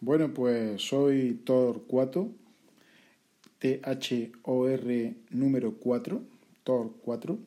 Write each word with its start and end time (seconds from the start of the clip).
Bueno, 0.00 0.32
pues 0.32 0.80
soy 0.80 1.42
4, 1.44 2.30
T-H-O-R 3.58 5.14
número 5.30 5.74
4, 5.74 6.22
Thor 6.62 6.94
4, 7.02 7.38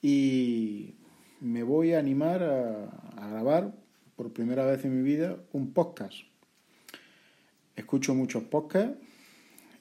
y 0.00 0.94
me 1.40 1.64
voy 1.64 1.94
a 1.94 1.98
animar 1.98 2.44
a, 2.44 2.84
a 3.16 3.28
grabar 3.28 3.74
por 4.14 4.32
primera 4.32 4.64
vez 4.66 4.84
en 4.84 4.96
mi 4.96 5.02
vida 5.02 5.36
un 5.52 5.72
podcast. 5.72 6.18
Escucho 7.74 8.14
muchos 8.14 8.44
podcasts 8.44 8.96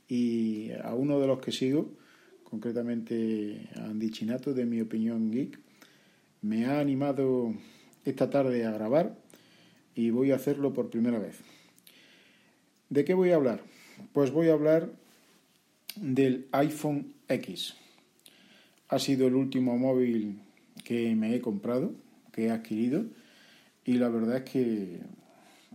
y 0.08 0.72
a 0.84 0.96
uno 0.96 1.20
de 1.20 1.28
los 1.28 1.42
que 1.42 1.52
sigo, 1.52 1.92
concretamente 2.44 3.70
a 3.76 3.86
Andy 3.86 4.10
Chinato 4.10 4.56
de 4.56 4.66
Mi 4.66 4.82
Opinión 4.82 5.30
Geek, 5.30 5.60
me 6.42 6.66
ha 6.66 6.80
animado 6.80 7.54
esta 8.04 8.32
tarde 8.32 8.66
a 8.66 8.72
grabar 8.72 9.16
y 9.94 10.10
voy 10.10 10.32
a 10.32 10.38
hacerlo 10.38 10.74
por 10.74 10.90
primera 10.90 11.20
vez. 11.20 11.40
¿De 12.94 13.04
qué 13.04 13.16
voy 13.16 13.32
a 13.32 13.38
hablar? 13.38 13.60
Pues 14.14 14.30
voy 14.30 14.50
a 14.50 14.54
hablar 14.54 14.88
del 15.96 16.48
iPhone 16.52 17.16
X. 17.28 17.74
Ha 18.88 19.00
sido 19.00 19.26
el 19.26 19.34
último 19.34 19.76
móvil 19.80 20.40
que 20.84 21.16
me 21.16 21.34
he 21.34 21.42
comprado, 21.42 21.92
que 22.32 22.46
he 22.46 22.52
adquirido, 22.52 23.06
y 23.84 23.94
la 23.94 24.10
verdad 24.10 24.38
es 24.38 24.44
que 24.44 25.00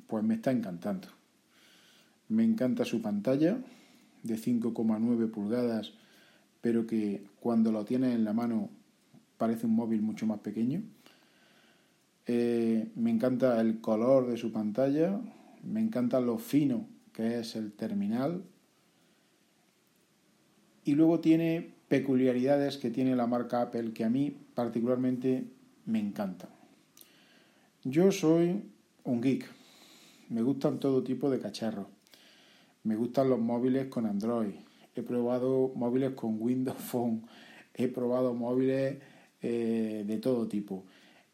pues 0.07 0.23
me 0.23 0.35
está 0.35 0.53
encantando. 0.53 1.09
Me 2.29 2.45
encanta 2.45 2.85
su 2.85 3.03
pantalla 3.03 3.59
de 4.23 4.37
5,9 4.37 5.29
pulgadas, 5.29 5.95
pero 6.61 6.87
que 6.87 7.25
cuando 7.41 7.73
lo 7.73 7.85
tienes 7.85 8.15
en 8.15 8.23
la 8.23 8.33
mano 8.33 8.71
parece 9.39 9.67
un 9.67 9.75
móvil 9.75 10.03
mucho 10.03 10.25
más 10.25 10.39
pequeño. 10.39 10.83
Eh, 12.29 12.93
me 12.95 13.11
encanta 13.11 13.61
el 13.61 13.81
color 13.81 14.29
de 14.29 14.37
su 14.37 14.53
pantalla, 14.53 15.21
me 15.65 15.81
encanta 15.81 16.21
lo 16.21 16.39
fino 16.39 16.97
que 17.19 17.41
es 17.41 17.57
el 17.57 17.73
terminal. 17.73 18.45
Y 20.85 20.95
luego 20.95 21.19
tiene 21.19 21.75
peculiaridades 21.89 22.77
que 22.77 22.91
tiene 22.91 23.17
la 23.17 23.27
marca 23.27 23.61
Apple 23.61 23.93
que 23.93 24.05
a 24.05 24.09
mí 24.09 24.31
particularmente 24.55 25.43
me 25.85 25.99
encantan. 25.99 26.51
Yo 27.83 28.13
soy 28.13 28.63
un 29.03 29.21
geek, 29.21 29.51
me 30.29 30.43
gustan 30.43 30.79
todo 30.79 31.03
tipo 31.03 31.29
de 31.29 31.41
cacharros, 31.41 31.89
me 32.85 32.95
gustan 32.95 33.31
los 33.31 33.41
móviles 33.41 33.89
con 33.89 34.07
Android, 34.07 34.55
he 34.95 35.03
probado 35.03 35.73
móviles 35.75 36.13
con 36.13 36.41
Windows 36.41 36.79
Phone, 36.79 37.23
he 37.75 37.89
probado 37.89 38.33
móviles 38.33 38.99
eh, 39.43 40.05
de 40.07 40.19
todo 40.19 40.47
tipo. 40.47 40.85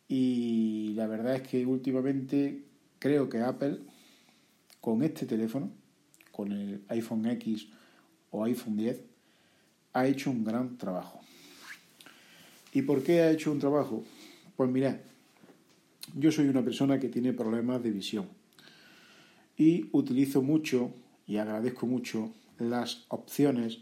Y 0.08 0.94
la 0.94 1.06
verdad 1.08 1.34
es 1.36 1.42
que 1.42 1.66
últimamente 1.66 2.64
creo 2.98 3.28
que 3.28 3.40
Apple, 3.40 3.80
con 4.84 5.02
este 5.02 5.24
teléfono, 5.24 5.70
con 6.30 6.52
el 6.52 6.84
iPhone 6.88 7.24
X 7.24 7.68
o 8.30 8.44
iPhone 8.44 8.76
10, 8.76 9.00
ha 9.94 10.06
hecho 10.06 10.30
un 10.30 10.44
gran 10.44 10.76
trabajo. 10.76 11.22
¿Y 12.74 12.82
por 12.82 13.02
qué 13.02 13.22
ha 13.22 13.30
hecho 13.30 13.50
un 13.50 13.58
trabajo? 13.58 14.04
Pues 14.54 14.68
mirad, 14.68 14.96
yo 16.14 16.30
soy 16.30 16.48
una 16.48 16.62
persona 16.62 17.00
que 17.00 17.08
tiene 17.08 17.32
problemas 17.32 17.82
de 17.82 17.92
visión 17.92 18.28
y 19.56 19.88
utilizo 19.92 20.42
mucho 20.42 20.92
y 21.26 21.38
agradezco 21.38 21.86
mucho 21.86 22.34
las 22.58 23.06
opciones 23.08 23.78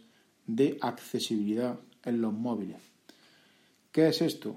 de 0.46 0.78
accesibilidad 0.82 1.80
en 2.04 2.20
los 2.20 2.32
móviles. 2.32 2.80
¿Qué 3.90 4.06
es 4.06 4.22
esto? 4.22 4.56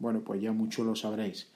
Bueno, 0.00 0.22
pues 0.24 0.42
ya 0.42 0.50
mucho 0.50 0.82
lo 0.82 0.96
sabréis. 0.96 1.46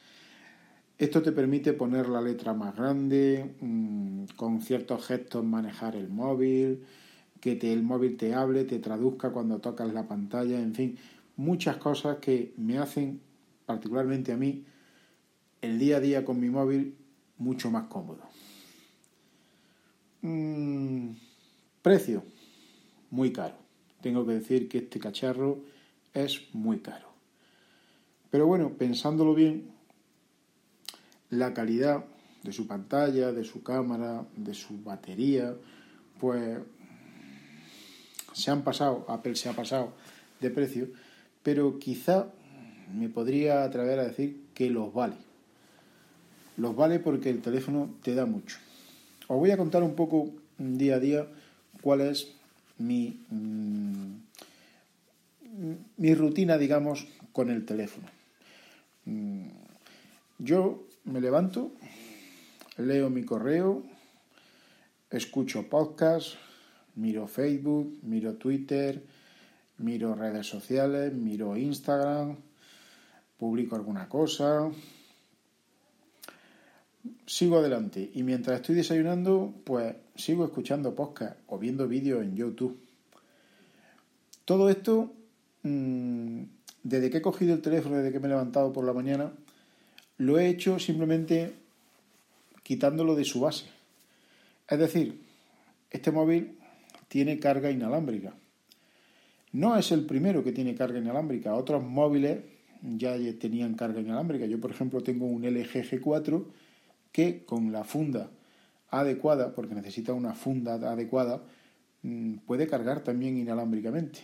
Esto 1.01 1.23
te 1.23 1.33
permite 1.33 1.73
poner 1.73 2.11
la 2.11 2.21
letra 2.21 2.53
más 2.53 2.77
grande, 2.77 3.55
mmm, 3.59 4.25
con 4.37 4.61
ciertos 4.61 5.07
gestos 5.07 5.43
manejar 5.43 5.97
el 5.97 6.11
móvil, 6.11 6.85
que 7.41 7.53
el 7.53 7.83
móvil 7.83 8.19
te 8.19 8.35
hable, 8.35 8.65
te 8.65 8.81
traduzca 8.81 9.31
cuando 9.31 9.61
tocas 9.61 9.91
la 9.95 10.07
pantalla, 10.07 10.61
en 10.61 10.75
fin, 10.75 10.99
muchas 11.37 11.79
cosas 11.79 12.19
que 12.19 12.53
me 12.59 12.77
hacen, 12.77 13.23
particularmente 13.65 14.31
a 14.33 14.37
mí, 14.37 14.67
el 15.63 15.79
día 15.79 15.97
a 15.97 16.01
día 16.01 16.23
con 16.23 16.39
mi 16.39 16.51
móvil 16.51 16.95
mucho 17.39 17.71
más 17.71 17.85
cómodo. 17.85 18.21
Mm, 20.21 21.13
precio, 21.81 22.25
muy 23.09 23.33
caro. 23.33 23.57
Tengo 24.03 24.27
que 24.27 24.35
decir 24.35 24.69
que 24.69 24.77
este 24.77 25.01
cacharro 25.01 25.61
es 26.13 26.43
muy 26.53 26.81
caro. 26.81 27.09
Pero 28.31 28.47
bueno, 28.47 28.75
pensándolo 28.77 29.35
bien, 29.35 29.80
la 31.31 31.55
calidad 31.55 32.05
de 32.43 32.53
su 32.53 32.67
pantalla, 32.67 33.33
de 33.33 33.45
su 33.45 33.63
cámara, 33.63 34.25
de 34.37 34.55
su 34.55 34.83
batería, 34.83 35.55
pues 36.19 36.59
se 38.33 38.51
han 38.51 38.63
pasado, 38.63 39.05
Apple 39.09 39.37
se 39.37 39.49
ha 39.49 39.53
pasado 39.53 39.93
de 40.41 40.51
precio, 40.51 40.89
pero 41.43 41.79
quizá 41.79 42.27
me 42.95 43.09
podría 43.09 43.65
atrever 43.65 43.99
a 43.99 44.05
decir 44.05 44.45
que 44.55 44.71
los 44.71 44.93
vale. 44.93 45.17
Los 46.57 46.75
vale 46.77 46.99
porque 46.99 47.31
el 47.31 47.41
teléfono 47.41 47.95
te 48.03 48.15
da 48.15 48.27
mucho. 48.27 48.59
Os 49.29 49.39
voy 49.39 49.51
a 49.51 49.57
contar 49.57 49.83
un 49.83 49.95
poco 49.95 50.31
día 50.59 50.97
a 50.97 50.99
día 50.99 51.27
cuál 51.83 52.01
es 52.03 52.33
mi, 52.79 53.21
mmm, 53.31 54.15
mi 55.97 56.15
rutina, 56.15 56.59
digamos, 56.59 57.07
con 57.33 57.51
el 57.51 57.65
teléfono. 57.65 58.09
Mm, 59.05 59.49
yo 60.39 60.83
me 61.05 61.21
levanto, 61.21 61.73
leo 62.77 63.11
mi 63.11 63.25
correo, 63.25 63.83
escucho 65.11 65.69
podcast, 65.69 66.35
miro 66.97 67.27
Facebook, 67.27 67.99
miro 68.03 68.35
Twitter, 68.35 69.03
miro 69.79 70.15
redes 70.15 70.47
sociales, 70.47 71.13
miro 71.15 71.57
Instagram, 71.57 72.37
publico 73.39 73.77
alguna 73.77 74.09
cosa, 74.09 74.71
sigo 77.27 77.59
adelante. 77.59 78.11
Y 78.15 78.23
mientras 78.23 78.61
estoy 78.61 78.75
desayunando, 78.75 79.55
pues 79.65 79.97
sigo 80.17 80.45
escuchando 80.45 80.95
podcast 80.95 81.39
o 81.47 81.59
viendo 81.59 81.89
vídeos 81.89 82.23
en 82.23 82.37
YouTube. 82.37 82.79
Todo 84.45 84.69
esto, 84.69 85.13
mmm, 85.63 86.43
desde 86.83 87.11
que 87.11 87.19
he 87.19 87.23
cogido 87.23 87.55
el 87.55 87.63
teléfono, 87.63 87.97
desde 87.97 88.13
que 88.13 88.21
me 88.21 88.27
he 88.27 88.31
levantado 88.31 88.73
por 88.73 88.85
la 88.85 88.93
mañana, 88.93 89.33
lo 90.21 90.39
he 90.39 90.49
hecho 90.49 90.79
simplemente 90.79 91.55
quitándolo 92.63 93.15
de 93.15 93.25
su 93.25 93.41
base. 93.41 93.65
Es 94.69 94.79
decir, 94.79 95.19
este 95.91 96.13
móvil 96.13 96.59
tiene 97.09 97.39
carga 97.39 97.71
inalámbrica. 97.71 98.35
No 99.53 99.79
es 99.79 99.91
el 99.93 100.05
primero 100.05 100.45
que 100.45 100.53
tiene 100.53 100.75
carga 100.75 100.99
inalámbrica. 100.99 101.55
Otros 101.55 101.83
móviles 101.83 102.41
ya 102.83 103.17
tenían 103.39 103.75
carga 103.75 104.01
inalámbrica. 104.01 104.45
Yo, 104.45 104.61
por 104.61 104.71
ejemplo, 104.71 105.03
tengo 105.03 105.25
un 105.25 105.43
LG 105.43 105.89
G4 105.89 106.45
que 107.13 107.43
con 107.47 107.73
la 107.73 107.85
funda 107.85 108.29
adecuada, 108.91 109.55
porque 109.55 109.75
necesita 109.75 110.13
una 110.13 110.35
funda 110.35 110.75
adecuada, 110.75 111.43
mm, 112.03 112.35
puede 112.47 112.67
cargar 112.67 113.03
también 113.03 113.39
inalámbricamente. 113.39 114.21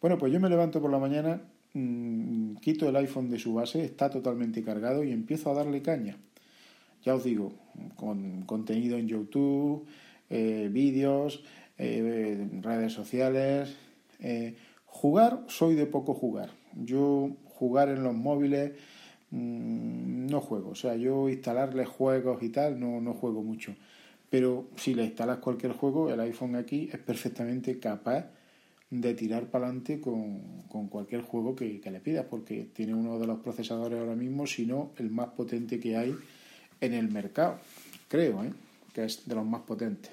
Bueno, 0.00 0.18
pues 0.18 0.32
yo 0.32 0.38
me 0.38 0.48
levanto 0.48 0.80
por 0.80 0.92
la 0.92 1.00
mañana, 1.00 1.42
mmm, 1.74 2.54
quito 2.56 2.88
el 2.88 2.96
iPhone 2.96 3.30
de 3.30 3.38
su 3.38 3.54
base, 3.54 3.84
está 3.84 4.10
totalmente 4.10 4.62
cargado 4.62 5.04
y 5.04 5.12
empiezo 5.12 5.50
a 5.50 5.54
darle 5.54 5.82
caña. 5.82 6.16
Ya 7.04 7.14
os 7.14 7.24
digo, 7.24 7.52
con 7.96 8.42
contenido 8.42 8.98
en 8.98 9.08
YouTube, 9.08 9.86
eh, 10.28 10.68
vídeos, 10.70 11.42
eh, 11.78 12.48
redes 12.60 12.92
sociales. 12.92 13.74
Eh, 14.20 14.54
jugar, 14.86 15.44
soy 15.48 15.74
de 15.74 15.86
poco 15.86 16.14
jugar. 16.14 16.50
Yo 16.74 17.30
jugar 17.46 17.88
en 17.88 18.02
los 18.02 18.14
móviles 18.14 18.72
mmm, 19.30 20.26
no 20.26 20.40
juego. 20.40 20.70
O 20.70 20.74
sea, 20.74 20.96
yo 20.96 21.28
instalarle 21.28 21.86
juegos 21.86 22.42
y 22.42 22.50
tal, 22.50 22.78
no, 22.78 23.00
no 23.00 23.14
juego 23.14 23.42
mucho. 23.42 23.74
Pero 24.28 24.68
si 24.76 24.94
le 24.94 25.04
instalas 25.04 25.38
cualquier 25.38 25.72
juego, 25.72 26.10
el 26.10 26.20
iPhone 26.20 26.54
aquí 26.54 26.88
es 26.92 26.98
perfectamente 26.98 27.78
capaz 27.80 28.26
de 28.90 29.14
tirar 29.14 29.46
para 29.46 29.66
adelante 29.66 30.00
con, 30.00 30.62
con, 30.68 30.88
cualquier 30.88 31.22
juego 31.22 31.54
que, 31.54 31.80
que, 31.80 31.90
le 31.90 32.00
pidas, 32.00 32.26
porque 32.28 32.68
tiene 32.74 32.94
uno 32.94 33.18
de 33.18 33.26
los 33.26 33.38
procesadores 33.38 33.98
ahora 34.00 34.16
mismo, 34.16 34.46
si 34.46 34.66
no 34.66 34.90
el 34.96 35.10
más 35.10 35.28
potente 35.28 35.78
que 35.78 35.96
hay 35.96 36.16
en 36.80 36.94
el 36.94 37.08
mercado, 37.10 37.58
creo, 38.08 38.42
¿eh? 38.42 38.52
que 38.92 39.04
es 39.04 39.28
de 39.28 39.34
los 39.34 39.46
más 39.46 39.62
potentes. 39.62 40.10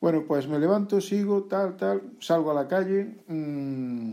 Bueno, 0.00 0.24
pues 0.26 0.48
me 0.48 0.58
levanto, 0.58 1.00
sigo, 1.00 1.44
tal, 1.44 1.76
tal, 1.76 2.02
salgo 2.20 2.50
a 2.50 2.54
la 2.54 2.68
calle, 2.68 3.16
mmm, 3.26 4.12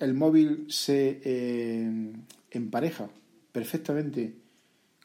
el 0.00 0.14
móvil 0.14 0.66
se 0.68 1.20
eh, 1.24 2.12
empareja 2.50 3.08
perfectamente 3.52 4.34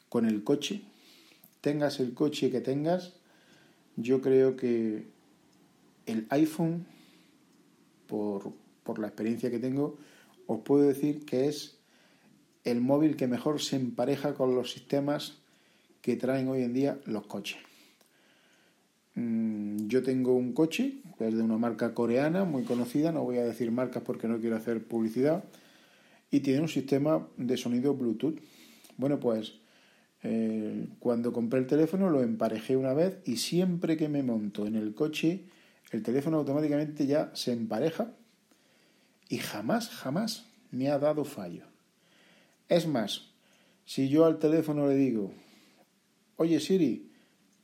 con 0.08 0.26
el 0.26 0.44
coche, 0.44 0.82
tengas 1.62 2.00
el 2.00 2.14
coche 2.14 2.52
que 2.52 2.62
tengas, 2.62 3.14
yo 3.96 4.22
creo 4.22 4.56
que 4.56 5.08
el 6.10 6.28
iPhone, 6.30 6.86
por, 8.08 8.54
por 8.84 9.00
la 9.00 9.08
experiencia 9.08 9.50
que 9.52 9.60
tengo, 9.60 9.98
os 10.48 10.60
puedo 10.62 10.88
decir 10.88 11.26
que 11.26 11.48
es 11.48 11.78
el 12.64 12.82
móvil 12.82 13.16
que 13.16 13.28
mejor 13.28 13.62
se 13.62 13.76
empareja 13.76 14.34
con 14.34 14.56
los 14.56 14.72
sistemas 14.72 15.38
que 16.02 16.16
traen 16.16 16.48
hoy 16.48 16.64
en 16.64 16.74
día 16.74 17.00
los 17.06 17.26
coches. 17.28 17.58
Mm, 19.16 19.88
yo 19.88 20.04
tengo 20.04 20.36
un 20.36 20.54
coche 20.54 21.02
que 21.18 21.28
es 21.28 21.36
de 21.36 21.44
una 21.44 21.58
marca 21.58 21.94
coreana 21.94 22.46
muy 22.46 22.64
conocida, 22.64 23.12
no 23.12 23.24
voy 23.24 23.38
a 23.38 23.44
decir 23.44 23.72
marcas 23.72 24.04
porque 24.04 24.28
no 24.28 24.40
quiero 24.40 24.56
hacer 24.56 24.84
publicidad, 24.84 25.44
y 26.32 26.40
tiene 26.40 26.62
un 26.62 26.70
sistema 26.70 27.28
de 27.38 27.58
sonido 27.58 27.94
Bluetooth. 27.94 28.40
Bueno, 28.98 29.20
pues 29.20 29.56
eh, 30.24 30.88
cuando 31.00 31.34
compré 31.34 31.60
el 31.60 31.68
teléfono 31.68 32.10
lo 32.10 32.22
emparejé 32.22 32.78
una 32.78 32.94
vez 32.94 33.20
y 33.26 33.38
siempre 33.38 33.98
que 33.98 34.10
me 34.10 34.24
monto 34.24 34.66
en 34.66 34.76
el 34.76 34.94
coche, 34.94 35.44
el 35.92 36.04
teléfono 36.04 36.38
automáticamente 36.38 37.06
ya 37.06 37.32
se 37.34 37.52
empareja 37.52 38.12
y 39.28 39.38
jamás, 39.38 39.90
jamás 39.90 40.46
me 40.72 40.90
ha 40.90 41.00
dado 41.00 41.26
fallo. 41.26 41.64
Es 42.68 42.88
más, 42.88 43.32
si 43.86 44.10
yo 44.10 44.26
al 44.26 44.40
teléfono 44.40 44.88
le 44.88 44.96
digo, 44.96 45.32
oye 46.38 46.60
Siri, 46.60 47.12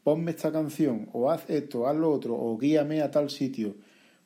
ponme 0.04 0.32
esta 0.32 0.52
canción, 0.52 1.10
o 1.14 1.32
haz 1.32 1.50
esto, 1.50 1.88
haz 1.88 1.96
lo 1.96 2.12
otro, 2.12 2.36
o 2.36 2.58
guíame 2.58 3.02
a 3.02 3.12
tal 3.12 3.30
sitio, 3.30 3.76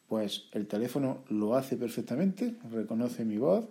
pues 0.08 0.50
el 0.54 0.68
teléfono 0.68 1.24
lo 1.30 1.56
hace 1.56 1.78
perfectamente, 1.78 2.56
reconoce 2.72 3.26
mi 3.26 3.38
voz, 3.38 3.66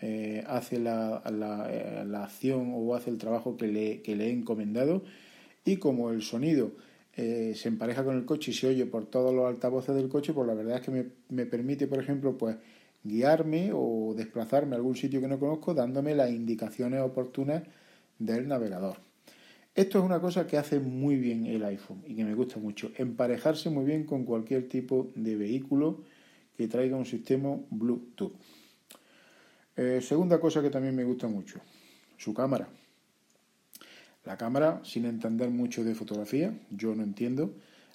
eh, 0.00 0.44
hace 0.46 0.78
la, 0.78 1.22
eh, 1.24 2.04
la, 2.06 2.24
acción 2.24 2.72
o 2.74 2.94
hace 2.94 3.10
el 3.10 3.18
trabajo 3.18 3.56
que 3.56 3.68
le, 3.68 4.02
que 4.02 4.14
le 4.14 4.26
he 4.26 4.30
encomendado 4.30 5.04
y 5.64 5.76
como 5.76 6.10
el 6.10 6.22
sonido 6.22 6.72
eh, 7.16 7.54
se 7.56 7.68
empareja 7.68 8.04
con 8.04 8.16
el 8.16 8.24
coche 8.24 8.50
y 8.50 8.54
se 8.54 8.68
oye 8.68 8.86
por 8.86 9.06
todos 9.06 9.34
los 9.34 9.46
altavoces 9.46 9.94
del 9.94 10.08
coche, 10.08 10.32
pues 10.32 10.46
la 10.46 10.54
verdad 10.54 10.76
es 10.76 10.82
que 10.82 10.90
me, 10.90 11.06
me 11.30 11.46
permite, 11.46 11.86
por 11.86 11.98
ejemplo, 11.98 12.36
pues 12.36 12.56
guiarme 13.02 13.70
o 13.72 14.14
desplazarme 14.16 14.74
a 14.74 14.76
algún 14.76 14.96
sitio 14.96 15.20
que 15.20 15.28
no 15.28 15.38
conozco 15.38 15.74
dándome 15.74 16.14
las 16.14 16.30
indicaciones 16.30 17.00
oportunas 17.00 17.62
del 18.18 18.48
navegador. 18.48 18.98
Esto 19.74 19.98
es 19.98 20.04
una 20.04 20.20
cosa 20.20 20.46
que 20.46 20.56
hace 20.56 20.80
muy 20.80 21.16
bien 21.16 21.46
el 21.46 21.62
iPhone 21.64 22.02
y 22.06 22.14
que 22.14 22.24
me 22.24 22.34
gusta 22.34 22.58
mucho, 22.58 22.90
emparejarse 22.96 23.68
muy 23.70 23.84
bien 23.84 24.04
con 24.04 24.24
cualquier 24.24 24.68
tipo 24.68 25.10
de 25.14 25.36
vehículo 25.36 26.02
que 26.56 26.66
traiga 26.66 26.96
un 26.96 27.04
sistema 27.04 27.58
Bluetooth. 27.70 28.32
Eh, 29.76 30.00
segunda 30.00 30.40
cosa 30.40 30.62
que 30.62 30.70
también 30.70 30.96
me 30.96 31.04
gusta 31.04 31.28
mucho, 31.28 31.60
su 32.16 32.32
cámara. 32.32 32.68
La 34.26 34.36
cámara, 34.36 34.80
sin 34.82 35.04
entender 35.04 35.50
mucho 35.50 35.84
de 35.84 35.94
fotografía, 35.94 36.52
yo 36.72 36.96
no 36.96 37.04
entiendo, 37.04 37.54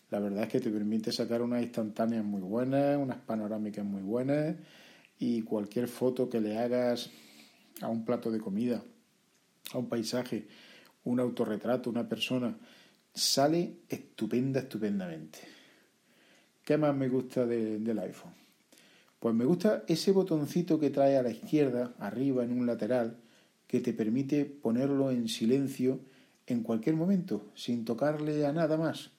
la 0.09 0.19
verdad 0.21 0.43
es 0.43 0.49
que 0.49 0.61
te 0.61 0.69
permite 0.69 1.11
sacar 1.11 1.41
unas 1.41 1.61
instantáneas 1.61 2.23
muy 2.23 2.39
buenas, 2.39 2.97
unas 2.97 3.17
panorámicas 3.17 3.83
muy 3.83 4.01
buenas, 4.01 4.55
y 5.19 5.41
cualquier 5.41 5.89
foto 5.89 6.29
que 6.29 6.39
le 6.39 6.57
hagas 6.57 7.09
a 7.81 7.89
un 7.89 8.05
plato 8.05 8.31
de 8.31 8.39
comida, 8.39 8.81
a 9.73 9.77
un 9.77 9.89
paisaje, 9.89 10.47
un 11.03 11.19
autorretrato, 11.19 11.89
una 11.89 12.07
persona, 12.07 12.57
sale 13.13 13.79
estupenda, 13.89 14.61
estupendamente. 14.61 15.39
¿Qué 16.63 16.77
más 16.77 16.95
me 16.95 17.09
gusta 17.09 17.45
del 17.45 17.99
iPhone? 17.99 18.33
Pues 19.19 19.35
me 19.35 19.43
gusta 19.43 19.83
ese 19.85 20.13
botoncito 20.13 20.79
que 20.79 20.91
trae 20.91 21.17
a 21.17 21.23
la 21.23 21.31
izquierda, 21.31 21.93
arriba 21.99 22.45
en 22.45 22.53
un 22.53 22.65
lateral, 22.65 23.17
que 23.67 23.81
te 23.81 23.91
permite 23.91 24.45
ponerlo 24.45 25.11
en 25.11 25.27
silencio 25.27 25.99
en 26.51 26.63
cualquier 26.63 26.95
momento, 26.95 27.51
sin 27.55 27.85
tocarle 27.85 28.45
a 28.45 28.51
nada 28.51 28.77
más. 28.77 29.11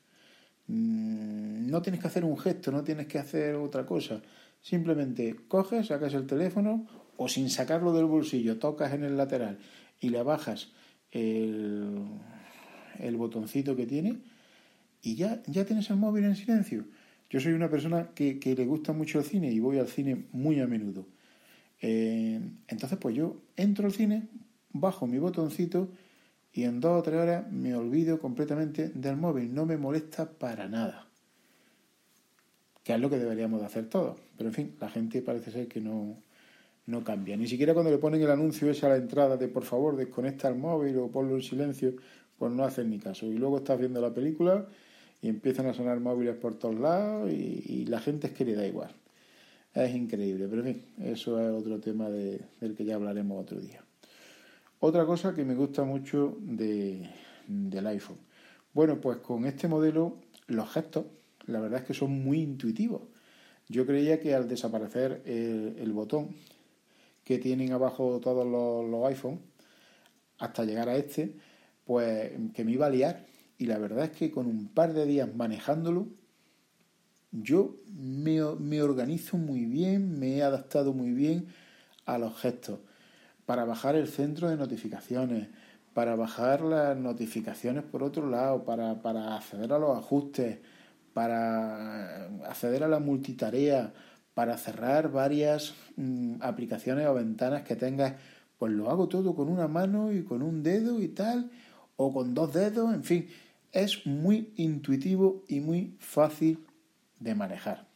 Mm, 0.67 1.71
no 1.71 1.83
tienes 1.83 2.01
que 2.01 2.07
hacer 2.07 2.25
un 2.25 2.39
gesto, 2.39 2.71
no 2.71 2.85
tienes 2.85 3.07
que 3.07 3.19
hacer 3.19 3.57
otra 3.57 3.87
cosa. 3.87 4.23
Simplemente 4.61 5.37
coges, 5.49 5.89
sacas 5.89 6.15
el 6.15 6.27
teléfono 6.27 6.87
o 7.17 7.29
sin 7.29 7.51
sacarlo 7.51 7.93
del 7.93 8.07
bolsillo, 8.07 8.59
tocas 8.59 8.93
en 8.93 9.05
el 9.05 9.17
lateral 9.17 9.59
y 10.01 10.11
le 10.11 10.23
bajas 10.23 10.73
el, 11.11 12.05
el 12.99 13.17
botoncito 13.17 13.75
que 13.77 13.87
tiene 13.87 14.21
y 15.03 15.17
ya, 15.17 15.43
ya 15.47 15.65
tienes 15.65 15.91
el 15.91 15.97
móvil 15.97 16.25
en 16.25 16.37
silencio. 16.37 16.85
Yo 17.29 17.41
soy 17.41 17.53
una 17.53 17.69
persona 17.69 18.11
que, 18.15 18.39
le 18.57 18.67
gusta 18.67 18.93
mucho 18.93 19.19
el 19.19 19.25
cine 19.25 19.51
y 19.51 19.59
voy 19.59 19.79
al 19.79 19.89
cine 19.89 20.27
muy 20.33 20.61
a 20.61 20.67
menudo. 20.67 21.07
Eh, 21.81 22.41
entonces, 22.69 22.99
pues 22.99 23.17
yo 23.17 23.43
entro 23.57 23.87
al 23.87 23.93
cine, 23.93 24.29
bajo 24.71 25.07
mi 25.07 25.19
botoncito 25.19 25.91
y 26.53 26.65
en 26.65 26.81
dos 26.81 27.01
o 27.01 27.03
tres 27.03 27.21
horas 27.21 27.51
me 27.51 27.75
olvido 27.75 28.19
completamente 28.19 28.91
del 28.91 29.17
móvil. 29.17 29.55
No 29.55 29.67
me 29.67 29.77
molesta 29.77 30.31
para 30.31 30.69
nada 30.69 31.09
que 32.85 32.95
es 32.95 33.01
lo 33.01 33.09
que 33.09 33.19
deberíamos 33.19 33.61
de 33.61 33.67
hacer 33.67 33.89
todos. 33.89 34.19
Pero 34.37 34.49
en 34.49 34.55
fin, 34.55 34.77
la 34.81 34.89
gente 34.89 35.23
parece 35.23 35.51
ser 35.51 35.69
que 35.69 35.81
no, 35.81 36.17
no 36.87 37.05
cambia. 37.05 37.37
Ni 37.37 37.47
siquiera 37.47 37.75
cuando 37.75 37.91
le 37.91 37.99
ponen 37.99 38.21
el 38.23 38.31
anuncio 38.31 38.71
ese 38.71 38.87
a 38.87 38.91
la 38.91 38.97
entrada 38.97 39.37
de 39.37 39.49
por 39.49 39.65
favor 39.65 39.97
desconecta 39.97 40.49
el 40.49 40.57
móvil 40.57 40.99
o 40.99 41.09
ponlo 41.09 41.37
en 41.37 41.43
silencio, 41.43 41.95
pues 42.39 42.53
no 42.53 42.65
hacen 42.65 42.91
ni 42.91 42.99
caso. 42.99 43.27
Y 43.27 43.35
luego 43.35 43.59
estás 43.59 43.79
viendo 43.79 44.01
la 44.01 44.13
película 44.13 44.67
y 45.21 45.29
empiezan 45.29 45.67
a 45.67 45.75
sonar 45.75 46.01
móviles 46.01 46.35
por 46.37 46.57
todos 46.57 46.79
lados 46.79 47.31
y, 47.31 47.85
la 47.87 48.01
gente 48.01 48.29
es 48.29 48.33
que 48.33 48.45
le 48.45 48.55
da 48.55 48.67
igual. 48.67 48.91
Es 49.75 49.95
increíble, 49.95 50.49
pero 50.49 50.67
en 50.67 50.75
fin, 50.75 50.85
eso 51.03 51.41
es 51.41 51.51
otro 51.51 51.79
tema 51.81 52.11
de, 52.11 52.41
del 52.61 52.75
que 52.75 52.85
ya 52.85 52.97
hablaremos 52.97 53.41
otro 53.41 53.61
día. 53.61 53.83
Otra 54.85 55.07
cosa 55.07 55.33
que 55.33 55.45
me 55.45 55.55
gusta 55.55 55.85
mucho 55.85 56.37
de, 56.41 57.09
del 57.47 57.87
iPhone. 57.87 58.19
Bueno, 58.73 59.01
pues 59.01 59.19
con 59.19 59.45
este 59.45 59.69
modelo 59.69 60.17
los 60.49 60.69
gestos 60.73 61.05
la 61.47 61.61
verdad 61.61 61.83
es 61.83 61.87
que 61.87 61.95
son 61.95 62.11
muy 62.25 62.41
intuitivos. 62.41 63.03
Yo 63.69 63.87
creía 63.87 64.19
que 64.19 64.35
al 64.35 64.49
desaparecer 64.49 65.23
el, 65.25 65.93
botón 65.93 66.35
que 67.23 67.39
tienen 67.39 67.71
abajo 67.71 68.19
todos 68.19 68.45
los, 68.45 69.09
iPhones, 69.09 69.39
hasta 70.39 70.65
llegar 70.65 70.89
a 70.89 70.97
este, 70.97 71.37
pues 71.85 72.33
que 72.53 72.65
me 72.65 72.73
iba 72.73 72.87
a 72.87 72.91
liar. 72.91 73.25
Y 73.59 73.67
la 73.67 73.79
verdad 73.79 74.07
es 74.07 74.11
que 74.11 74.33
con 74.33 74.49
un 74.49 74.67
par 74.67 74.95
de 74.95 75.07
días 75.07 75.33
manejándolo, 75.33 76.09
yo 77.31 77.77
me, 77.87 78.43
organizo 78.83 79.37
muy 79.37 79.65
bien, 79.65 80.19
me 80.19 80.39
he 80.39 80.43
adaptado 80.43 80.93
muy 80.93 81.13
bien 81.13 81.47
a 82.05 82.19
los 82.19 82.37
gestos. 82.37 82.81
Para 83.47 83.65
bajar 83.65 83.97
el 83.97 84.09
centro 84.09 84.49
de 84.49 84.57
notificaciones, 84.57 85.49
para 85.95 86.17
bajar 86.17 86.63
las 86.63 86.97
notificaciones 86.97 87.85
por 87.85 88.03
otro 88.03 88.29
lado, 88.29 88.65
para, 88.65 89.03
para 89.03 89.37
acceder 89.37 89.73
a 89.73 89.79
los 89.79 89.97
ajustes, 89.97 90.59
para 91.13 92.27
acceder 92.47 92.85
a 92.85 92.89
la 92.89 92.99
multitarea, 92.99 93.93
para 94.35 94.57
cerrar 94.57 95.11
varias 95.11 95.75
mm, 95.97 96.37
aplicaciones 96.41 97.07
o 97.07 97.15
ventanas 97.15 97.63
que 97.63 97.77
tengas, 97.77 98.15
pues 98.59 98.73
lo 98.73 98.91
hago 98.91 99.09
todo 99.09 99.35
con 99.35 99.49
una 99.49 99.69
mano 99.69 100.13
y 100.13 100.23
con 100.23 100.43
un 100.43 100.63
dedo 100.63 101.01
y 101.01 101.09
tal, 101.09 101.51
o 101.97 102.13
con 102.13 102.35
dos 102.35 102.55
dedos, 102.55 102.95
en 102.95 103.05
fin, 103.05 103.29
es 103.73 104.07
muy 104.07 104.53
intuitivo 104.57 105.43
y 105.49 105.61
muy 105.61 105.97
fácil 105.99 106.59
de 107.19 107.35
manejar. 107.35 107.87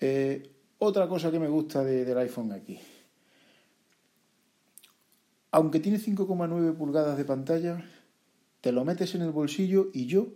Eh, 0.00 0.50
otra 0.78 1.08
cosa 1.08 1.30
que 1.30 1.38
me 1.38 1.48
gusta 1.48 1.84
del 1.84 2.18
iPhone 2.18 2.52
aquí. 2.52 2.78
Aunque 5.50 5.80
tiene 5.80 5.98
5,9 5.98 6.74
pulgadas 6.76 7.16
de 7.16 7.24
pantalla, 7.24 7.84
te 8.60 8.72
lo 8.72 8.84
metes 8.84 9.14
en 9.14 9.22
el 9.22 9.30
bolsillo 9.30 9.90
y 9.92 10.06
yo 10.06 10.28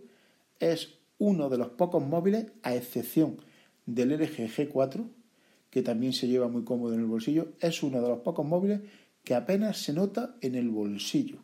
es 0.59 0.97
uno 1.17 1.49
de 1.49 1.57
los 1.57 1.69
pocos 1.69 2.03
móviles, 2.03 2.47
a 2.63 2.75
excepción 2.75 3.37
del 3.85 4.09
LG 4.11 4.47
G4, 4.47 5.05
que 5.69 5.81
también 5.81 6.13
se 6.13 6.27
lleva 6.27 6.47
muy 6.47 6.63
cómodo 6.63 6.93
en 6.93 7.01
el 7.01 7.05
bolsillo, 7.05 7.53
es 7.59 7.83
uno 7.83 8.01
de 8.01 8.09
los 8.09 8.19
pocos 8.19 8.45
móviles 8.45 8.81
que 9.23 9.35
apenas 9.35 9.77
se 9.77 9.93
nota 9.93 10.35
en 10.41 10.55
el 10.55 10.69
bolsillo. 10.69 11.37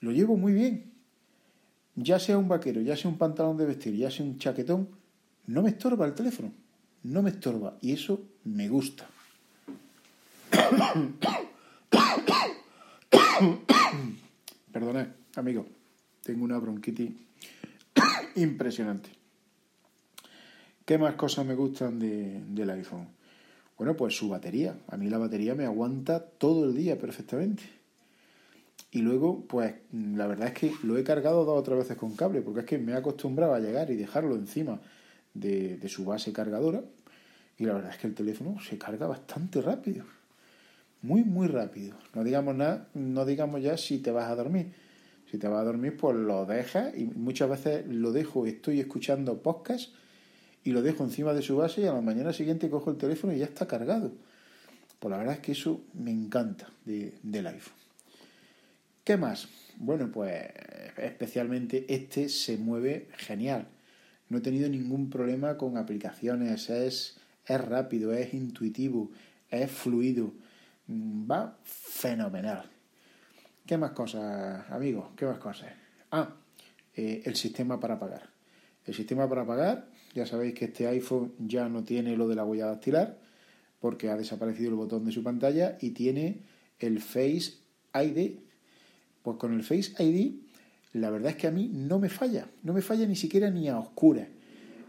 Lo 0.00 0.12
llevo 0.12 0.36
muy 0.36 0.52
bien. 0.52 0.92
Ya 1.96 2.18
sea 2.18 2.38
un 2.38 2.48
vaquero, 2.48 2.80
ya 2.80 2.96
sea 2.96 3.10
un 3.10 3.18
pantalón 3.18 3.56
de 3.56 3.66
vestir, 3.66 3.94
ya 3.94 4.10
sea 4.10 4.24
un 4.26 4.38
chaquetón, 4.38 4.88
no 5.46 5.62
me 5.62 5.70
estorba 5.70 6.06
el 6.06 6.14
teléfono. 6.14 6.52
No 7.02 7.22
me 7.22 7.30
estorba. 7.30 7.76
Y 7.80 7.92
eso 7.92 8.22
me 8.44 8.68
gusta. 8.68 9.06
Perdonad, 14.72 15.08
amigo. 15.36 15.66
Tengo 16.22 16.44
una 16.44 16.58
bronquitis 16.58 17.12
impresionante. 18.36 19.10
¿Qué 20.84 20.98
más 20.98 21.14
cosas 21.14 21.46
me 21.46 21.54
gustan 21.54 21.98
de, 21.98 22.42
del 22.48 22.70
iPhone? 22.70 23.08
Bueno, 23.76 23.96
pues 23.96 24.16
su 24.16 24.28
batería. 24.28 24.76
A 24.88 24.96
mí 24.96 25.08
la 25.08 25.18
batería 25.18 25.54
me 25.54 25.64
aguanta 25.64 26.24
todo 26.24 26.64
el 26.64 26.74
día 26.74 26.98
perfectamente. 26.98 27.62
Y 28.90 29.00
luego, 29.00 29.44
pues 29.46 29.74
la 29.92 30.26
verdad 30.26 30.48
es 30.48 30.54
que 30.54 30.72
lo 30.84 30.96
he 30.96 31.04
cargado 31.04 31.44
dos 31.44 31.58
o 31.58 31.62
tres 31.62 31.78
veces 31.78 31.96
con 31.96 32.14
cable, 32.14 32.42
porque 32.42 32.60
es 32.60 32.66
que 32.66 32.78
me 32.78 32.92
he 32.92 32.96
acostumbrado 32.96 33.54
a 33.54 33.60
llegar 33.60 33.90
y 33.90 33.96
dejarlo 33.96 34.36
encima 34.36 34.80
de 35.32 35.88
su 35.88 36.04
base 36.04 36.32
cargadora. 36.32 36.82
Y 37.58 37.64
la 37.64 37.74
verdad 37.74 37.92
es 37.92 37.98
que 37.98 38.06
el 38.06 38.14
teléfono 38.14 38.60
se 38.60 38.78
carga 38.78 39.06
bastante 39.06 39.60
rápido. 39.60 40.04
Muy, 41.04 41.22
muy 41.22 41.48
rápido. 41.48 41.98
No 42.14 42.24
digamos 42.24 42.54
nada, 42.54 42.88
no 42.94 43.26
digamos 43.26 43.62
ya 43.62 43.76
si 43.76 43.98
te 43.98 44.10
vas 44.10 44.30
a 44.30 44.34
dormir. 44.34 44.72
Si 45.30 45.36
te 45.36 45.46
vas 45.48 45.60
a 45.60 45.64
dormir, 45.64 45.98
pues 45.98 46.16
lo 46.16 46.46
dejas 46.46 46.96
y 46.96 47.04
muchas 47.04 47.50
veces 47.50 47.86
lo 47.86 48.10
dejo, 48.10 48.46
estoy 48.46 48.80
escuchando 48.80 49.42
podcast 49.42 49.92
y 50.64 50.70
lo 50.70 50.80
dejo 50.80 51.04
encima 51.04 51.34
de 51.34 51.42
su 51.42 51.58
base 51.58 51.82
y 51.82 51.84
a 51.84 51.92
la 51.92 52.00
mañana 52.00 52.32
siguiente 52.32 52.70
cojo 52.70 52.90
el 52.90 52.96
teléfono 52.96 53.34
y 53.34 53.40
ya 53.40 53.44
está 53.44 53.66
cargado. 53.66 54.12
Pues 54.98 55.10
la 55.10 55.18
verdad 55.18 55.34
es 55.34 55.40
que 55.40 55.52
eso 55.52 55.82
me 55.92 56.10
encanta 56.10 56.70
de, 56.86 57.12
del 57.22 57.48
iPhone. 57.48 57.76
¿Qué 59.04 59.18
más? 59.18 59.48
Bueno, 59.76 60.10
pues 60.10 60.42
especialmente 60.96 61.84
este 61.86 62.30
se 62.30 62.56
mueve 62.56 63.08
genial. 63.18 63.68
No 64.30 64.38
he 64.38 64.40
tenido 64.40 64.70
ningún 64.70 65.10
problema 65.10 65.58
con 65.58 65.76
aplicaciones, 65.76 66.70
es, 66.70 67.18
es 67.46 67.60
rápido, 67.60 68.14
es 68.14 68.32
intuitivo, 68.32 69.10
es 69.50 69.70
fluido, 69.70 70.32
va 70.88 71.58
fenomenal. 71.62 72.70
¿Qué 73.66 73.78
más 73.78 73.92
cosas, 73.92 74.70
amigos? 74.70 75.08
¿Qué 75.16 75.24
más 75.26 75.38
cosas? 75.38 75.72
Ah, 76.10 76.34
eh, 76.94 77.22
el 77.24 77.36
sistema 77.36 77.80
para 77.80 77.98
pagar. 77.98 78.28
El 78.84 78.94
sistema 78.94 79.28
para 79.28 79.46
pagar, 79.46 79.88
ya 80.14 80.26
sabéis 80.26 80.54
que 80.54 80.66
este 80.66 80.86
iPhone 80.86 81.32
ya 81.38 81.68
no 81.68 81.84
tiene 81.84 82.16
lo 82.16 82.28
de 82.28 82.36
la 82.36 82.44
huella 82.44 82.66
dactilar, 82.66 83.18
porque 83.80 84.10
ha 84.10 84.16
desaparecido 84.16 84.70
el 84.70 84.76
botón 84.76 85.04
de 85.04 85.12
su 85.12 85.22
pantalla 85.22 85.78
y 85.80 85.90
tiene 85.90 86.42
el 86.78 87.00
Face 87.00 87.54
ID 87.94 88.44
pues 89.24 89.38
con 89.38 89.54
el 89.54 89.62
Face 89.62 89.90
ID, 89.98 90.34
la 90.92 91.08
verdad 91.08 91.30
es 91.30 91.36
que 91.36 91.46
a 91.46 91.50
mí 91.50 91.70
no 91.72 91.98
me 91.98 92.10
falla, 92.10 92.46
no 92.62 92.74
me 92.74 92.82
falla 92.82 93.06
ni 93.06 93.16
siquiera 93.16 93.50
ni 93.50 93.68
a 93.68 93.78
oscuras. 93.78 94.28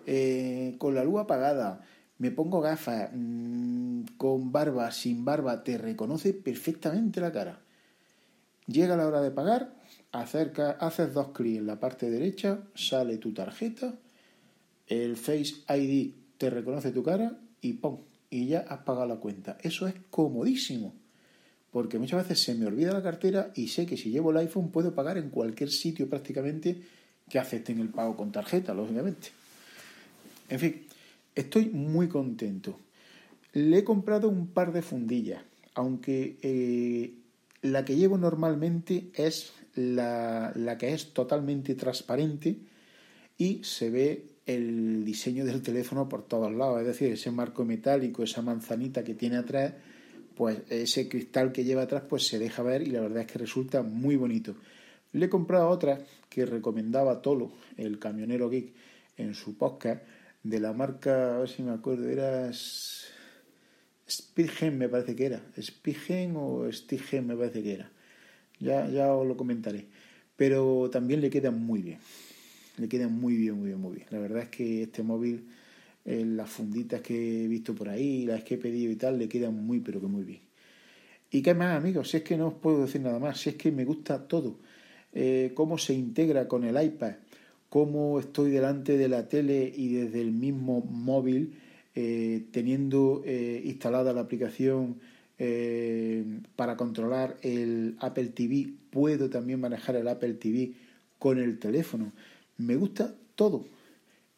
Eh, 0.06 0.76
con 0.78 0.94
la 0.94 1.06
luz 1.06 1.22
apagada, 1.22 1.86
me 2.18 2.32
pongo 2.32 2.62
gafas, 2.62 3.10
mmm, 3.14 4.04
con 4.18 4.52
barba, 4.52 4.92
sin 4.92 5.26
barba, 5.26 5.64
te 5.64 5.78
reconoce 5.78 6.34
perfectamente 6.34 7.20
la 7.22 7.32
cara. 7.32 7.62
Llega 8.68 8.98
la 8.98 9.08
hora 9.08 9.22
de 9.22 9.32
pagar, 9.32 9.76
acerca, 10.12 10.72
haces 10.72 11.14
dos 11.14 11.30
clics 11.30 11.60
en 11.60 11.68
la 11.68 11.80
parte 11.80 12.10
derecha, 12.10 12.60
sale 12.74 13.18
tu 13.18 13.34
tarjeta, 13.34 13.94
el 14.88 15.18
Face 15.18 15.64
ID 15.70 16.14
te 16.38 16.50
reconoce 16.50 16.92
tu 16.92 17.04
cara 17.04 17.38
y 17.62 17.74
¡pum! 17.74 18.00
Y 18.30 18.48
ya 18.48 18.66
has 18.68 18.80
pagado 18.80 19.08
la 19.08 19.18
cuenta. 19.18 19.58
Eso 19.62 19.88
es 19.88 19.96
comodísimo 20.10 20.94
porque 21.76 22.00
muchas 22.00 22.24
veces 22.24 22.42
se 22.42 22.56
me 22.56 22.68
olvida 22.68 22.94
la 22.94 23.04
cartera 23.04 23.52
y 23.54 23.68
sé 23.68 23.86
que 23.86 23.98
si 23.98 24.10
llevo 24.10 24.32
el 24.32 24.38
iPhone 24.38 24.72
puedo 24.72 24.96
pagar 24.96 25.18
en 25.18 25.30
cualquier 25.30 25.70
sitio 25.70 26.10
prácticamente 26.10 26.82
que 27.28 27.38
acepten 27.38 27.82
el 27.82 27.90
pago 27.90 28.16
con 28.16 28.32
tarjeta, 28.32 28.74
lógicamente. 28.74 29.28
En 30.48 30.58
fin, 30.58 30.85
estoy 31.36 31.68
muy 31.68 32.08
contento. 32.08 32.80
Le 33.54 33.80
he 33.80 33.84
comprado 33.84 34.30
un 34.30 34.48
par 34.48 34.74
de 34.74 34.82
fundillas, 34.82 35.44
aunque 35.76 36.38
eh, 36.42 37.14
la 37.62 37.86
que 37.86 37.96
llevo 37.96 38.18
normalmente 38.18 39.12
es 39.14 39.54
la, 39.76 40.52
la 40.56 40.78
que 40.78 40.94
es 40.94 41.14
totalmente 41.14 41.76
transparente 41.76 42.58
y 43.38 43.64
se 43.64 43.90
ve 43.90 44.26
el 44.46 45.04
diseño 45.06 45.46
del 45.46 45.62
teléfono 45.62 46.08
por 46.08 46.24
todos 46.24 46.54
lados, 46.54 46.82
es 46.82 46.88
decir, 46.88 47.12
ese 47.12 47.32
marco 47.32 47.66
metálico, 47.66 48.24
esa 48.24 48.42
manzanita 48.42 49.04
que 49.04 49.16
tiene 49.16 49.38
atrás 49.38 49.74
pues 50.36 50.60
ese 50.70 51.08
cristal 51.08 51.52
que 51.52 51.64
lleva 51.64 51.84
atrás 51.84 52.04
pues 52.08 52.28
se 52.28 52.38
deja 52.38 52.62
ver 52.62 52.82
y 52.84 52.92
la 52.92 53.02
verdad 53.02 53.22
es 53.22 53.28
que 53.28 53.40
resulta 53.40 53.82
muy 53.82 54.16
bonito. 54.16 54.56
Le 55.14 55.28
he 55.28 55.30
comprado 55.30 55.70
otra 55.70 56.00
que 56.30 56.46
recomendaba 56.46 57.22
Tolo, 57.22 57.52
el 57.78 58.00
camionero 58.00 58.50
geek, 58.50 58.74
en 59.18 59.34
su 59.34 59.58
podcast, 59.58 60.04
de 60.46 60.60
la 60.60 60.74
marca, 60.74 61.36
a 61.36 61.40
ver 61.40 61.50
si 61.50 61.64
me 61.64 61.72
acuerdo, 61.72 62.08
era 62.08 62.52
Speedgen 64.08 64.78
me 64.78 64.88
parece 64.88 65.16
que 65.16 65.26
era, 65.26 65.42
Speedgen 65.60 66.36
o 66.38 66.72
Stigen 66.72 67.26
me 67.26 67.36
parece 67.36 67.64
que 67.64 67.74
era. 67.74 67.92
Ya, 68.60 68.88
ya 68.88 69.12
os 69.12 69.28
lo 69.28 69.36
comentaré. 69.36 69.88
Pero 70.36 70.90
también 70.92 71.22
le 71.22 71.32
queda 71.32 71.50
muy 71.50 71.82
bien. 71.82 71.98
Le 72.78 72.88
queda 72.88 73.08
muy 73.08 73.36
bien, 73.36 73.56
muy 73.56 73.70
bien, 73.70 73.82
muy 73.82 73.96
bien. 73.96 74.08
La 74.12 74.20
verdad 74.20 74.44
es 74.44 74.50
que 74.50 74.84
este 74.84 75.02
móvil 75.02 75.48
las 76.06 76.48
funditas 76.48 77.02
que 77.02 77.46
he 77.46 77.48
visto 77.48 77.74
por 77.74 77.90
ahí, 77.90 78.28
las 78.28 78.44
que 78.44 78.54
he 78.54 78.58
pedido 78.60 78.92
y 78.92 78.96
tal, 78.98 79.18
le 79.18 79.28
quedan 79.28 79.56
muy, 79.66 79.80
pero 79.80 80.00
que 80.00 80.08
muy 80.08 80.24
bien. 80.24 80.42
¿Y 81.32 81.42
qué 81.42 81.56
más, 81.56 81.76
amigos? 81.76 82.12
Si 82.12 82.18
es 82.18 82.24
que 82.24 82.38
no 82.38 82.50
os 82.50 82.54
puedo 82.54 82.84
decir 82.84 83.02
nada 83.02 83.18
más, 83.18 83.40
si 83.40 83.50
es 83.50 83.56
que 83.56 83.72
me 83.72 83.84
gusta 83.84 84.28
todo. 84.28 84.60
Eh, 85.12 85.54
cómo 85.56 85.80
se 85.80 85.94
integra 85.94 86.48
con 86.48 86.64
el 86.66 86.80
iPad, 86.80 87.16
cómo 87.70 88.20
estoy 88.20 88.52
delante 88.52 88.98
de 88.98 89.08
la 89.08 89.28
tele 89.28 89.72
y 89.76 89.94
desde 89.94 90.22
el 90.22 90.32
mismo 90.32 90.82
móvil, 90.82 91.56
eh, 91.96 92.46
teniendo 92.52 93.22
eh, 93.26 93.62
instalada 93.66 94.14
la 94.14 94.22
aplicación 94.22 95.00
para 96.56 96.78
controlar 96.78 97.36
el 97.42 97.98
Apple 98.00 98.28
TV, 98.28 98.72
puedo 98.90 99.30
también 99.30 99.60
manejar 99.60 99.98
el 99.98 100.08
Apple 100.08 100.36
TV 100.36 100.72
con 101.20 101.40
el 101.40 101.60
teléfono. 101.60 102.14
Me 102.58 102.78
gusta 102.78 103.14
todo. 103.36 103.66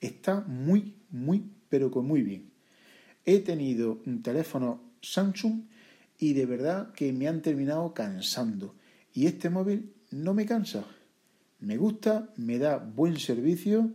Está 0.01 0.41
muy, 0.41 0.95
muy, 1.11 1.43
pero 1.69 1.91
con 1.91 2.07
muy 2.07 2.23
bien. 2.23 2.49
He 3.25 3.39
tenido 3.39 4.01
un 4.05 4.23
teléfono 4.23 4.81
Samsung 5.01 5.63
y 6.17 6.33
de 6.33 6.45
verdad 6.45 6.93
que 6.93 7.13
me 7.13 7.27
han 7.27 7.41
terminado 7.41 7.93
cansando. 7.93 8.73
Y 9.13 9.27
este 9.27 9.49
móvil 9.49 9.93
no 10.11 10.33
me 10.33 10.45
cansa. 10.45 10.85
Me 11.59 11.77
gusta, 11.77 12.31
me 12.37 12.59
da 12.59 12.77
buen 12.77 13.17
servicio, 13.17 13.91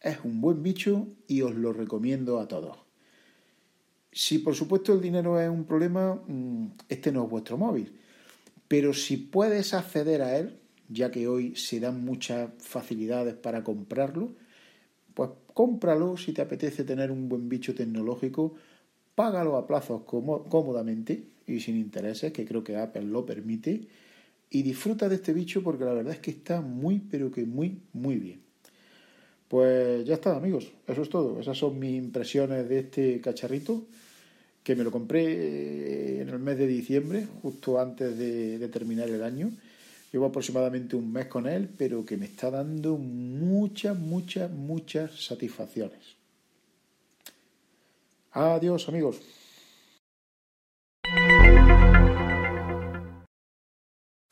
es 0.00 0.18
un 0.24 0.40
buen 0.40 0.62
bicho 0.62 1.08
y 1.26 1.42
os 1.42 1.54
lo 1.54 1.72
recomiendo 1.72 2.40
a 2.40 2.48
todos. 2.48 2.78
Si 4.12 4.38
por 4.38 4.54
supuesto 4.54 4.94
el 4.94 5.00
dinero 5.00 5.38
es 5.40 5.50
un 5.50 5.64
problema, 5.64 6.14
mm, 6.14 6.66
este 6.88 7.12
no 7.12 7.24
es 7.24 7.30
vuestro 7.30 7.58
móvil. 7.58 7.92
Pero 8.68 8.94
si 8.94 9.16
puedes 9.16 9.74
acceder 9.74 10.22
a 10.22 10.38
él, 10.38 10.58
ya 10.88 11.10
que 11.10 11.28
hoy 11.28 11.54
se 11.54 11.80
dan 11.80 12.04
muchas 12.04 12.50
facilidades 12.58 13.34
para 13.34 13.62
comprarlo, 13.62 14.34
pues 15.14 15.30
cómpralo 15.52 16.16
si 16.16 16.32
te 16.32 16.42
apetece 16.42 16.84
tener 16.84 17.10
un 17.10 17.28
buen 17.28 17.48
bicho 17.48 17.74
tecnológico, 17.74 18.54
págalo 19.14 19.56
a 19.56 19.66
plazos 19.66 20.02
cómodamente 20.04 21.24
y 21.46 21.60
sin 21.60 21.76
intereses, 21.76 22.32
que 22.32 22.44
creo 22.44 22.64
que 22.64 22.76
Apple 22.76 23.04
lo 23.04 23.24
permite, 23.24 23.88
y 24.50 24.62
disfruta 24.62 25.08
de 25.08 25.16
este 25.16 25.32
bicho 25.32 25.62
porque 25.62 25.84
la 25.84 25.92
verdad 25.92 26.14
es 26.14 26.20
que 26.20 26.30
está 26.30 26.60
muy, 26.60 27.00
pero 27.00 27.30
que 27.30 27.44
muy, 27.44 27.80
muy 27.92 28.16
bien. 28.16 28.40
Pues 29.48 30.04
ya 30.04 30.14
está, 30.14 30.36
amigos, 30.36 30.72
eso 30.86 31.02
es 31.02 31.08
todo. 31.08 31.40
Esas 31.40 31.56
son 31.56 31.78
mis 31.78 31.96
impresiones 31.96 32.68
de 32.68 32.80
este 32.80 33.20
cacharrito, 33.20 33.86
que 34.62 34.74
me 34.74 34.82
lo 34.82 34.90
compré 34.90 36.20
en 36.20 36.28
el 36.28 36.38
mes 36.40 36.58
de 36.58 36.66
diciembre, 36.66 37.26
justo 37.42 37.80
antes 37.80 38.18
de, 38.18 38.58
de 38.58 38.68
terminar 38.68 39.08
el 39.08 39.22
año 39.22 39.50
Llevo 40.12 40.26
aproximadamente 40.26 40.96
un 40.96 41.12
mes 41.12 41.26
con 41.26 41.46
él, 41.46 41.68
pero 41.76 42.02
que 42.04 42.16
me 42.16 42.24
está 42.24 42.50
dando 42.50 42.96
muchas, 42.96 43.98
muchas, 43.98 44.50
muchas 44.50 45.26
satisfacciones. 45.26 46.16
Adiós 48.32 48.88
amigos. 48.88 49.20